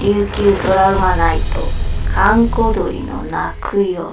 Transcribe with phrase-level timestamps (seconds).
[0.00, 1.44] 琉球ドラマナイト
[2.14, 4.12] 閑古鳥の泣く夜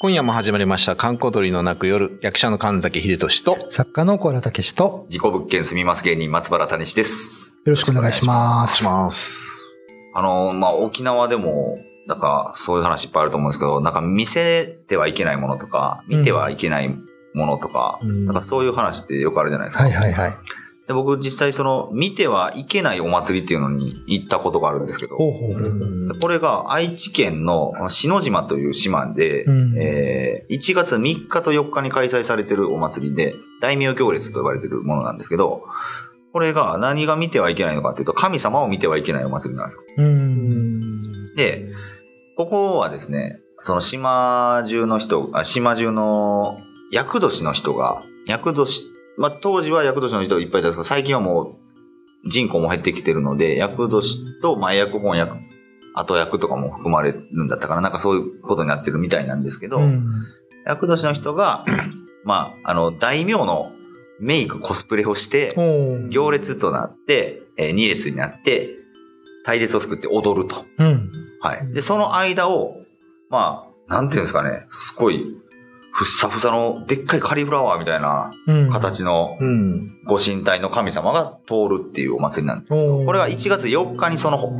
[0.00, 7.54] 今夜も始まりました、観光鳥の泣く夜、役者の神崎秀俊と、作家の小原武史と、事故物件住みます芸人松原谷志です。
[7.64, 8.78] よろしくお願いします。
[8.78, 9.62] します。
[10.14, 11.76] あの、まあ、沖縄でも、
[12.08, 16.88] なんか、そういう話いっぱいあると思うんですけど、なんか見せてはいけないものとか、見てはいけない
[17.34, 19.84] ものとか、うんなんかそういう話ってよくあるじゃないですか。
[19.84, 20.36] はいはいはい。
[20.90, 26.12] で僕実際その、見てはいけないお祭りっていうのに行ったことがあるんですけど、ほうほうほう。
[26.12, 35.62] でこれが愛知県の篠島という島で、うんえー1月3日と4日に開催されてるお祭りで、大名行列と呼ばれてるものなんですけど、
[36.32, 39.82] これが何が見てはいけないのかっていうと、神様を見てはいけないお祭りなんですよ。
[39.98, 41.34] うん。
[41.36, 41.68] で、
[42.36, 46.58] ここはですね、その島中の人、あ島中の
[46.90, 51.56] 厄年の人が、厄年、まあ当時は厄年の人がいっぱいいたんですけど、最近はも
[52.24, 55.36] う人口も減ってきてるので、厄年と前役本役、
[55.94, 60.02] 後役とかも含まれるんだったから、なんかそういうことになってるみたいなんですけど、うん
[60.66, 61.64] 厄年の人が、
[62.22, 63.72] まあ、あの、大名の
[64.20, 68.76] メイク、コスプレをして、お行列となって、えー二列になって、
[69.44, 70.66] 隊列を作って踊ると。
[70.78, 71.10] うん。
[71.40, 71.72] はい。
[71.72, 72.82] で、その間を、
[73.30, 75.24] まあ、なんていうんですかね、すごい、
[76.00, 78.70] ふっさふさの、でっかいカリフラワーみたいなうん。
[78.70, 80.02] 形のうん。
[80.06, 84.50] ご神体の神様が通るっていうお祭りなんですけど、これは1月4日にその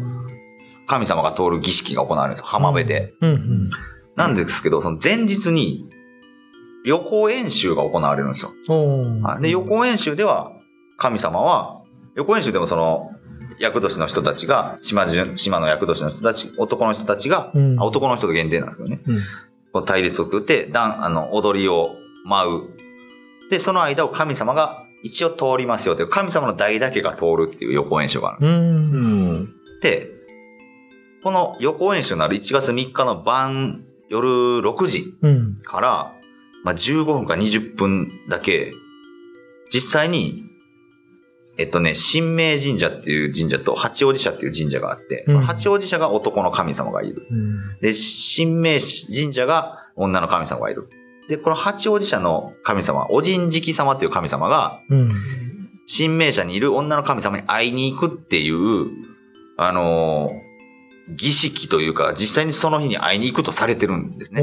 [0.86, 2.44] 神様が通る儀式が行われるんです。
[2.44, 3.14] 浜辺で。
[4.16, 5.88] なんですけど、その前日に
[6.84, 8.52] 予行演習が行われるんですよ。
[9.40, 10.52] で、予行演習では、
[10.98, 11.80] 神様は、
[12.16, 13.12] 予行演習でもその、
[13.58, 19.00] 厄年の人たちが、島中、島の厄年の人たち、男の人たちが、うんあ男の人と限定なんですけどね。
[19.06, 19.20] うん
[19.72, 23.50] こう隊列を作って、だん、あの、踊りを舞う。
[23.50, 29.82] で、その間を神様が一応通りますよという、神様の代だけが通るっていう予行演習があるんです。
[29.82, 30.10] で、
[31.22, 35.54] この予行演習のある1月3日の晩、夜6時うん。
[35.62, 36.12] から、
[36.64, 38.72] まあ、15分か20分だけ、
[39.72, 40.49] 実際に、
[41.60, 47.26] えっとね、神明神社っていう神社と八王子社っていう神社があって、うん八王子社が男の神様がいる。
[47.82, 50.88] で、神明神社が女の神様がいる。
[51.28, 55.08] で、この八王子社の神様、お神敷様っていう神様が、うん。
[55.86, 58.86] 神明社にいる女の神様に会いに行くっていう、
[59.58, 60.50] あのー
[61.16, 64.42] 儀式というか、実際にその日に会いに行くとされてるんですね。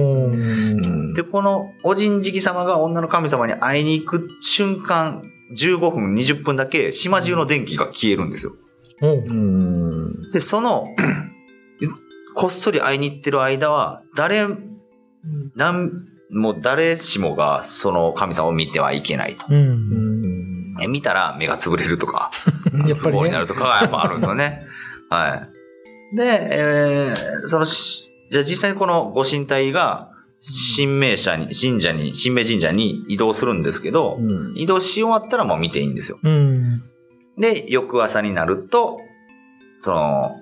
[1.13, 5.23] で、このお神敷様が女の神様に会いに行く瞬間、
[5.53, 8.53] 15分、20分だけ島中の電気が消えるんですよ。
[9.01, 10.31] うん。
[10.31, 10.87] で、その、
[12.35, 14.45] こっそり会いに行ってる間は、誰、
[15.55, 19.45] なん、もう誰しもがその神様を見てはいけないと。
[19.49, 20.75] うん。
[20.81, 22.31] え見たら目が潰れるとか、
[22.85, 23.39] やっぱりね不幸にな。
[23.39, 24.67] るとかがやっぱあるんですよね。
[25.09, 25.47] は
[26.13, 26.15] い。
[26.15, 34.53] で、えーそのし、じゃあ実際にこのご神体が、神明社に、神社に、神明神社に移動するんですけど、うん。
[34.55, 36.19] 移動し終わったらもう見ていいんですよ。
[36.21, 36.83] うん。
[37.37, 38.97] で、翌朝になると、
[39.79, 40.35] その、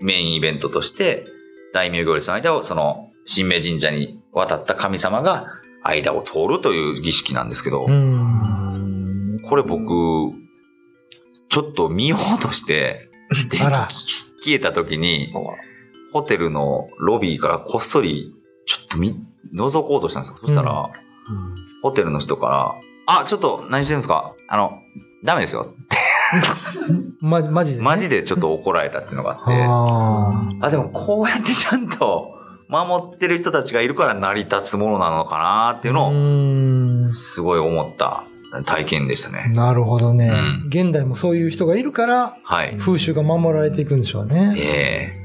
[0.00, 1.26] メインイベントとして、
[1.72, 5.46] 大名行列の間を、その、神明神社に渡った神様が、
[5.84, 9.38] 間を通るという儀式なんですけど、うん。
[9.44, 10.32] これ僕、
[11.48, 13.10] ちょっと見ようとして、
[14.42, 15.32] 消えた時に、
[16.12, 18.32] ホテルのロビーからこっそり、
[18.66, 19.14] ちょっと見、
[19.54, 20.38] 覗こうとしたんですよ。
[20.40, 20.90] そしたら、
[21.82, 22.46] ホテルの人か
[23.06, 24.34] ら、あ、ちょっと何してるんですか？
[24.48, 24.78] あの、
[25.24, 25.74] ダメですよ。
[27.20, 27.84] ま、マジでね？
[27.84, 29.52] マジでちょっと怒られたっていうのがあって、
[30.62, 32.34] ああ、でもこうやってちゃんと
[32.68, 38.24] 守ってる人たちがいるから成り立つものなのかなっていうのを、のすごい思った
[38.64, 39.52] 体験でしたね。
[39.54, 42.76] なるほどね、うん現代もそういう人がいるから、はい。
[42.78, 44.54] 風習が守られていくんでしょうね。
[44.56, 45.22] ええ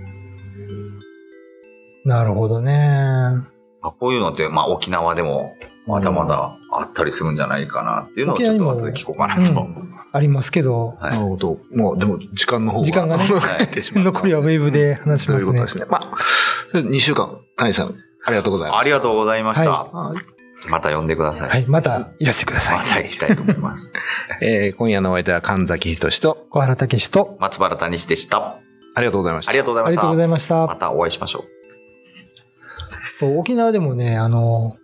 [2.06, 3.42] なるほどね。
[3.88, 5.56] まあこういうのって、まあ沖縄でも
[5.86, 9.54] まだまだあったりするんじゃないかなっていうのをちょっと後で聞こうかなと。
[9.54, 11.60] うんありますけど、はいなるほど。
[11.76, 12.86] もう、でも、時間の方が。
[12.86, 13.26] 時間がね
[13.94, 15.40] 残りはウェブで話しとますね。
[15.40, 15.86] いうことですね。
[15.90, 16.18] まあ、
[16.72, 17.94] それ2週間、谷さん、
[18.26, 18.80] ありがとうございます。
[18.80, 19.70] ありがとうございました。
[19.70, 20.14] は
[20.70, 21.50] また呼んでください。
[21.50, 22.78] はい、またいらしてください。
[22.78, 23.94] また行きたいと思います。
[24.42, 28.58] えー今夜のお相手は神崎仁と、小原武史と、松原谷志でした。
[28.96, 29.52] ありがとうございました。
[29.52, 30.02] ありがとうございました。
[30.02, 30.68] ありがとうございました。
[30.68, 31.57] またお会いしましょう。
[33.22, 34.78] 沖縄でもね、あの、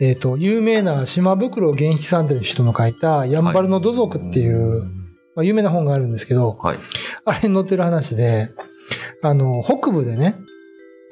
[0.00, 4.84] えっ、と、有名な島袋源七さんという人の書いた、やんばるの土族っていう、
[5.34, 6.78] まあ、有名な本があるんですけど、はい。
[7.24, 8.50] あれに載ってる話で、
[9.22, 10.36] あの、北部でね、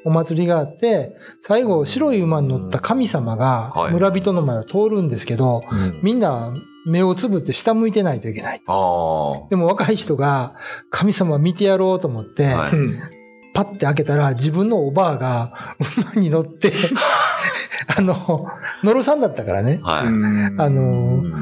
[0.05, 3.93] お祭りがあって、最後、白い馬に乗った神様がはい。
[3.93, 5.99] 村人の前を通るんですけど、うん。
[6.03, 6.53] みんな
[6.85, 8.61] 目をつぶって下向いてないといけない。
[9.49, 10.55] でも若い人が
[10.89, 12.53] 神様見てやろうと思って、
[13.53, 15.75] パッて開けたら自分のおばあが
[16.13, 16.73] 馬に乗って、
[17.95, 18.47] あの、
[18.83, 19.79] 野呂さんだったからね。
[19.83, 20.07] はい。
[20.07, 20.09] あ
[20.69, 20.81] の
[21.23, 21.32] うん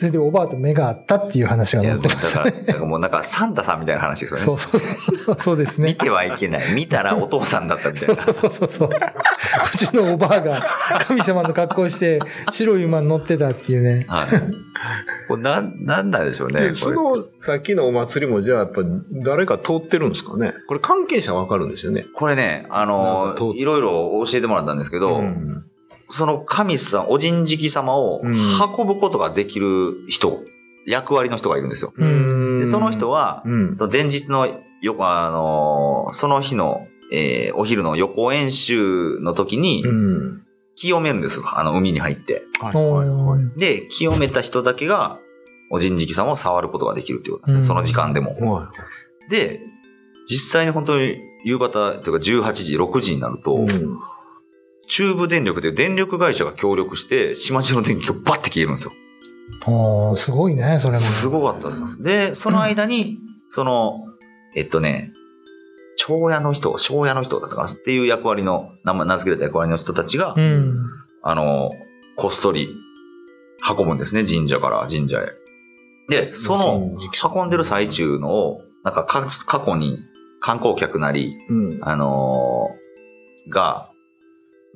[0.00, 2.52] それでおばあと目があったっていう話が載ってましたね。
[2.52, 4.44] だからもうなんかサンタさんみたいな話ですよね。
[4.46, 5.36] そうそうそう。
[5.38, 5.88] そうですね。
[5.88, 6.72] 見てはいけない。
[6.72, 8.22] 見たらお父さんだったみたいな。
[8.22, 8.88] そうそうそうそう。
[8.88, 10.66] うちのおばあが
[11.06, 12.18] 神様の格好して
[12.50, 14.06] 白い馬に乗ってたっていうね。
[14.08, 14.28] はい。
[15.28, 16.72] これなん、なんなんでしょうね。
[16.72, 18.80] その、さっきのお祭りも、じゃあ、やっぱ、
[19.22, 22.06] 誰か通ってるんですかねこれ関係者わかるんですよね。
[22.14, 25.69] これね、あのいろいろ教えてもらったんですけど、ん
[26.10, 30.40] その神さん、お人敷様をうん運ぶことができる人、
[30.86, 31.92] 役割の人がいるんですよ。
[31.96, 33.76] うんでその人は、うん。
[33.76, 34.46] その前日の
[34.82, 40.42] よ、あのその日の、えーお昼の予行演習の時にう、ん。
[40.76, 41.44] 清めるんですよ。
[41.46, 42.42] あの、海に入って。
[42.58, 43.58] はいはいはい。
[43.58, 45.18] で、清めた人だけが、
[45.70, 48.34] お人敷様を触ることができるっていうことなんですようんその時間でも。
[48.54, 48.70] は
[49.28, 49.60] で、
[50.26, 53.68] 実際に本当に夕方、というか18時、6時になると、い。
[54.90, 58.92] 中部電力という電力会社が協力して、島中の電気がバッて消えるんですよ。
[59.66, 60.98] おーすごいね、それも。
[60.98, 62.02] すごかったです。
[62.02, 64.04] で、その間に、その、
[64.56, 65.12] えっとね、
[65.96, 70.82] 長屋の人、庄屋の人だったかなっていう役割の、名前名付けられた役割の人たちが、うん。
[71.22, 71.70] あの、
[72.16, 72.68] こっそり
[73.78, 75.26] 運ぶんですね、神社から神社へ。
[76.08, 76.98] で、その、
[77.34, 79.98] 運んでる最中のを、なんかか過去に
[80.40, 81.78] 観光客なり、うん。
[81.82, 83.89] あのーが、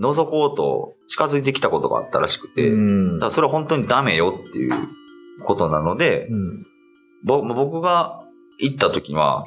[0.00, 4.72] 覗こうと近づいてきたことがあったらしくて、うんだからそれは本当にダメよっていう
[5.44, 6.66] ことなので、うん。
[7.24, 8.24] ぼ僕が
[8.58, 9.44] 行った時は、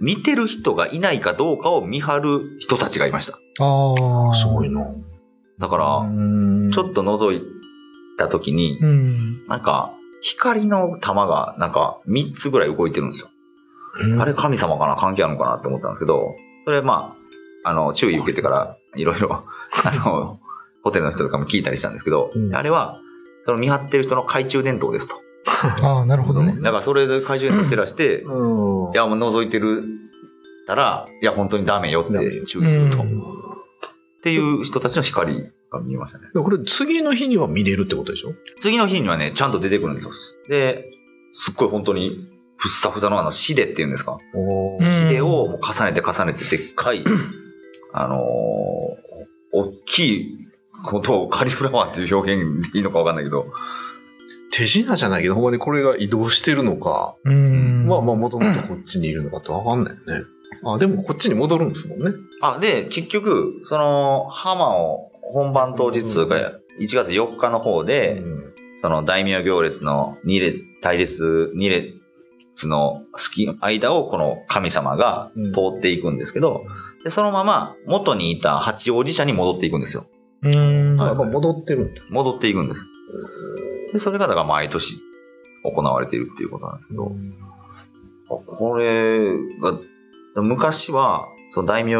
[0.00, 3.38] 見てる人がいないかどうかを見張る人たちがいました。
[3.62, 4.36] ああ。
[4.36, 4.86] すごいな。
[5.58, 7.42] だから、うんちょっと覗い
[8.16, 9.46] た時に、うん。
[9.46, 13.28] なんか、光の玉がなんか3つぐらい動いてるんですよ。
[14.20, 17.16] あれ神様かな関係あるのかなって思ったんですけど、それま
[17.64, 19.44] あ、あの、注意受けてから、いろいろ、
[19.84, 20.40] あの、
[20.82, 23.00] ホテルの人とかも聞いたりしたんですけど、うんあれは、
[23.42, 25.16] その見張ってる人の懐中電灯ですと。
[25.82, 26.56] ああ、なるほどね。
[26.60, 29.84] だからそれで懐中電灯照らして、うんいや、もう覗いてる
[30.66, 32.98] たら、いや、本当にダメよって注意すると。
[32.98, 33.22] っうん
[34.20, 36.24] ていう人たちの光が見えましたね。
[36.34, 38.32] これ次の日には見れるってことでしょ？
[38.60, 40.10] 次の日にはね、ちゃんと出てくるんですよ。
[40.48, 40.90] で、
[41.30, 44.18] すっごい本当に、ふっさふさのあの、シデっていうんですか？
[44.80, 47.04] シデをもう重ねて重ねてでっかい、
[47.92, 50.48] あのー大きい
[50.84, 53.46] ことをカリフラワーっていう表現でいいのかわかんないけど、
[54.52, 57.86] 手品じゃないけど、ほんまにこれが移動してるのか、うん。
[57.86, 60.26] まあまあもともとこっちにいるのかってわかんないよね。
[60.64, 62.12] あ、でもこっちに戻るんですもんね。
[62.42, 68.38] あ、で、結局、その、浜を本番当日が1月4日の方で、うん
[68.80, 71.98] その大名行列の二列、対列、二列
[72.68, 76.64] の隙、間をこの神様が通っていくんですけど、
[77.08, 80.04] で、そのまま元にいた八王子社に戻っていくんですよ。
[80.42, 81.00] うん。
[81.00, 82.02] あやっぱ戻ってるんだ。
[82.10, 82.84] 戻っていくんです。
[83.94, 84.98] で、それがだから毎年
[85.64, 87.10] 行われているっていうことなんですけど、
[88.28, 89.20] これ
[89.58, 89.80] が、
[90.42, 91.94] 昔は、その大名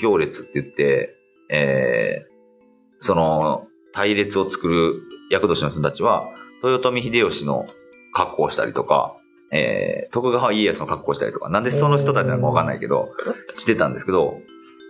[0.00, 1.14] 行列って言って、
[1.50, 2.26] えー、
[3.00, 6.30] その、隊列を作る役年の人たちは、
[6.64, 7.66] 豊臣秀吉の
[8.14, 9.18] 格好をしたりとか、
[9.52, 13.08] えー、徳川家康の格好をしたりとか、なんでその人たちなのかわかんないけど、
[13.54, 14.38] してたんですけど、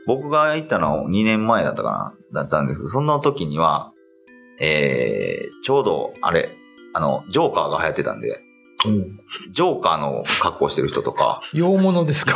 [0.06, 3.92] 僕が行ったのは2年前だったかな、だったんですけど、そんな時には、
[4.60, 6.56] えー、ちょうど、あれ、
[6.94, 8.40] あの、ジョーカーが流行ってたんで、
[8.86, 9.20] うん。
[9.52, 12.34] ジョーカーの格好してる人とか、洋物ですか？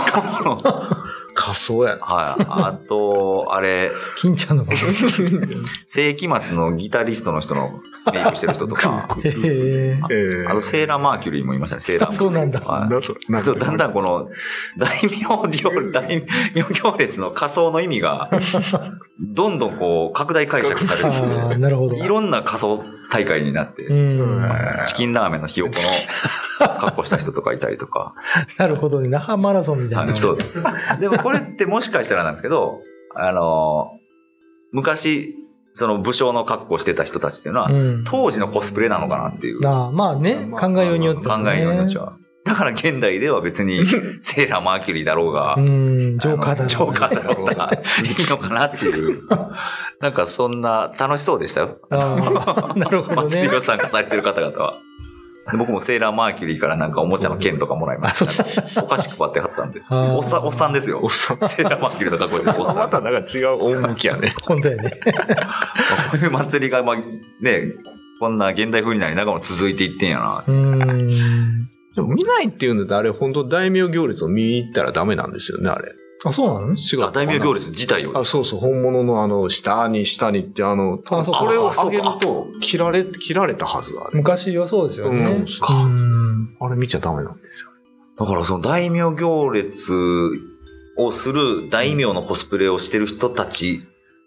[1.35, 2.05] 仮想やな。
[2.05, 2.45] はい。
[2.49, 4.67] あと、あれ、金ちゃんの。
[5.87, 7.71] 世紀末のギタリストの人の
[8.13, 10.01] メイクしてる人とか、へえ。
[10.11, 12.29] えあとセーラーマーキュリーもいましたね、セーラーマーキュリー。
[12.29, 13.01] そうなんだ。
[13.03, 14.29] ちょっとだんだんこの、
[14.79, 18.31] 大名行、大名行列の仮想の意味が、
[19.21, 21.97] どんどんこう、拡大解釈されてなるほど。
[21.97, 24.53] いろんな仮想大会になって、うん。
[24.87, 25.73] チキンラーメンのひよこ
[26.61, 28.15] の格好した人とかいたりとか。
[28.59, 29.09] なるほどね。
[29.09, 30.13] 那覇マラソンみたいな。
[30.13, 30.39] はい、そう。
[31.01, 32.81] でもこれってもしかしたらなんですけど、
[33.15, 34.01] あのー
[34.73, 35.35] 昔、
[35.73, 38.05] その武将の格好してた人たちっていうのは、うん。
[38.05, 41.61] 当時のコスプレなのかなっていう考ああまあね、まあ考えようによってはね。
[41.61, 42.17] えの人たちは。
[42.45, 43.85] だから現代では別に
[44.21, 47.71] セーラーマーキュリーだろうが、うん、ジョーカーだジョーカーだろうが、
[48.03, 49.23] いいのかなっていう。
[50.01, 51.79] なんかそんな楽しそうでしたよ。
[51.91, 52.17] な
[52.89, 53.57] るほどね祭り。
[53.57, 54.79] を参加されてる方々は。
[55.51, 59.83] で僕もセーラーマーキュリーからなんかおもちゃの剣とかもらいました、お菓子配ってはったんで。
[59.91, 61.01] おっさん、おっさんですよ。
[61.03, 61.39] おっさん。
[61.49, 62.77] セーラーマーキュリーの格好してるおっさん。
[62.77, 64.35] またなんか違う趣やね。
[64.43, 65.01] 本当やね。
[66.11, 67.03] こういう祭りが、まあ、ね、
[68.21, 70.45] こんな現代風になりながらも続いていってんやな。
[70.47, 71.09] うーん。
[71.97, 75.93] でも見ないっていうので、あれ本当大名行列を見に行ったらダメなんですよね、あれ。
[76.25, 76.75] あ、そうなの？
[76.75, 77.05] 違う。
[77.05, 78.19] あ大名行列自体を。
[78.19, 84.19] あ、そうそう、本物のあの、下に下にって、あの、あそうかこれをあそうか上げると、切られ、切られたはずがあれ。
[84.19, 85.19] 昔はそうですよね。
[85.19, 87.71] うんかうんあれ見ちゃダメなんですよ。
[88.19, 89.95] だからその大名行列
[90.99, 93.83] をする大名のコスプレをしてる人たち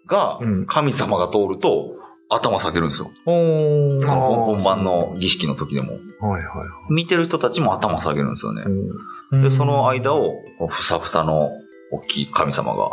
[0.06, 1.94] がうん、神様が通ると
[2.28, 3.10] 頭下げるんですよ。
[3.24, 5.92] おーそのあー本本番の儀式の時でも。
[5.92, 6.00] はい
[6.32, 8.64] はいは見てる人たちも頭下げるんですよねい。。
[8.64, 10.32] うんで、その間を、
[10.68, 11.50] ふさふさの
[11.94, 12.92] 大きい神様が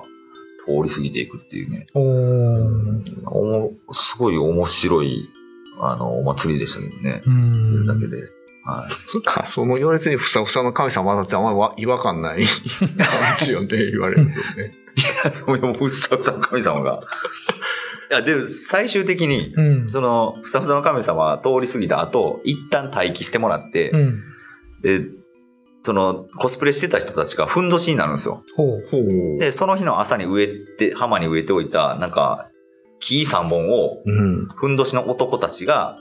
[0.66, 1.88] 通り過ぎていくっていうね。
[1.94, 5.30] おすごい面白い、
[5.80, 7.22] あの、お祭りでしたけどね。
[7.26, 8.18] う見んるだけで。
[8.64, 8.92] はい。
[9.08, 12.90] そっか、その行列にふさふさの神様だってあんまりわ違和感ない感
[13.40, 14.76] じよね、 言われるとね。
[15.32, 17.02] そういうふさふさの神様が。
[18.12, 19.92] いや、で、最終的に、うん。
[19.92, 24.24] その、ふさふさの神様通り過ぎた後、一旦待機してもらって、うん。
[24.82, 25.02] で、
[25.84, 28.44] その、コスプレしてた人たちがふんどしになるんですよ。
[28.56, 28.88] ほう。
[28.90, 29.40] ほう。
[29.40, 30.48] で、その日の朝に植え
[30.78, 32.50] て、浜に植えておいた、なんか、
[33.00, 34.48] 木3本を、うん。
[34.56, 35.98] ふんどしの男たちが、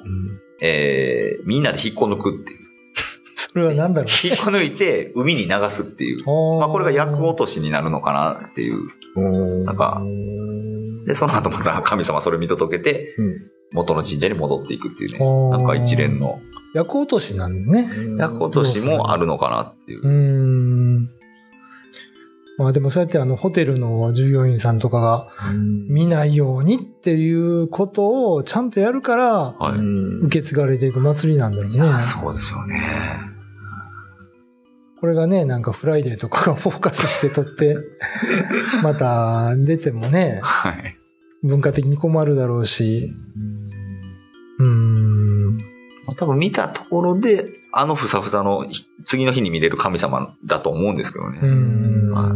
[0.60, 2.58] えー、みんなで引っこ抜くっていう。
[3.37, 4.10] それは何だろう。
[4.26, 6.26] 引っこ抜いて、海に流すっていう。
[6.58, 8.90] まあ、これが役落としになるのかなっていう。
[9.16, 10.00] うんなんか
[11.06, 15.18] で、その後また神様それ見届けて、うん元の神社に戻っていくっていうね。
[15.50, 16.40] なんか一連の
[16.74, 17.90] 役落としなんだね。
[18.18, 20.10] 役落としもあるのかなっていううー。
[20.10, 21.10] ん。
[22.58, 25.28] まあでもそうやってあのホテルの従業員さんとかが
[25.88, 29.54] 見ないようにっていうことをちゃんとやるから
[30.24, 32.00] 受け継がれていく祭りなんだろうね。
[32.00, 32.78] そうですよね。
[35.00, 37.78] これがね、なんかフライデーとかがフォーカスして撮って、
[38.84, 40.94] また出てもね、はい。
[41.42, 43.14] 文化的に困るだろうし。
[43.66, 43.69] う。
[46.14, 48.67] 多分見たところで、あのふさふさの
[49.07, 51.38] 次の日に見れる神様だと思うんですけどね。
[51.40, 52.11] ん。
[52.11, 52.33] は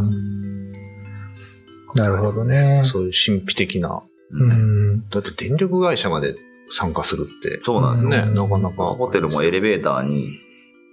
[1.95, 2.81] なるほどね。
[2.83, 4.03] そういう神秘的な。
[4.31, 5.09] うねん。
[5.09, 6.35] だって電力会社まで
[6.69, 7.61] 参加するって。
[7.63, 8.09] そうなんですよ。
[8.09, 8.95] ね、うんなかなか。
[8.95, 10.39] ホテルもエレベーターに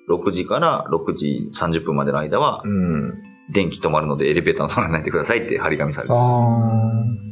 [0.09, 3.23] 6時から6時30分までの間はうん。
[3.53, 6.19] 電気止まるのでエレベーター乗らないでくださいって張り紙されてる。
[6.19, 7.23] ああ。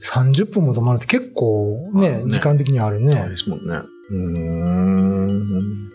[0.00, 3.36] 30分も止まるって結構ね、あね時間的にあるそうねで。
[3.36, 3.80] すもんね。
[4.10, 5.90] うーん。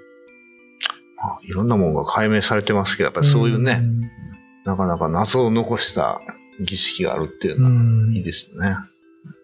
[1.24, 3.82] あいろんなものが解明されてますけど、やっぱりそういうね、
[4.66, 6.22] なかなか謎を残した
[6.60, 8.12] 儀式があるっていううのはん。
[8.12, 8.76] いいですよね。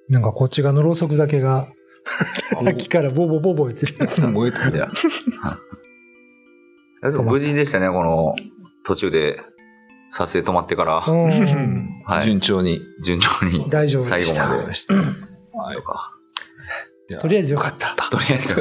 [0.10, 1.68] なんかこっち側のろうそくだけが、
[2.64, 4.28] さっきからボボボボ言ってる。
[4.30, 4.78] 燃えてる。
[4.78, 4.90] いや。
[7.02, 8.36] でも無事でしたね、この
[8.86, 9.42] 途中で
[10.12, 12.02] 撮影止まってから、うん。
[12.06, 12.80] はい順調に。
[13.04, 14.28] 順調に大丈夫最後
[14.68, 14.94] でした。
[15.54, 15.76] まで。
[15.76, 16.17] とか。
[17.16, 17.96] とりあえずよかった。
[18.10, 18.54] とりあえず、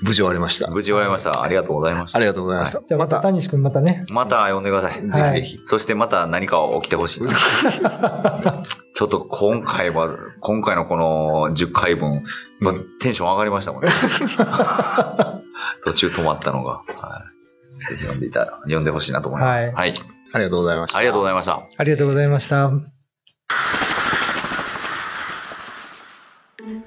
[0.00, 0.70] 無事終わりました。
[0.70, 1.42] 無事終わりました。
[1.42, 2.18] ありがとうございました。
[2.18, 2.82] ありがとうございました。
[2.86, 4.04] じゃあまた、谷西君またね。
[4.10, 5.08] また呼んでください。
[5.08, 5.60] はいぜひぜひ。
[5.64, 7.20] そしてまた何か起きてほしい。
[8.94, 12.22] ちょっと今回は、今回のこの10回分、
[12.60, 13.90] まあテンション上がりましたもんね。
[15.84, 16.72] 途中止まったのが。
[16.72, 17.22] は
[17.82, 19.66] い、ぜひ呼んでいた、呼んでほしいなと思います。
[19.66, 19.94] はいはい。
[20.34, 20.98] ありがとうございました。
[20.98, 21.62] ありがとうございました。
[21.76, 22.91] ありがとうございました。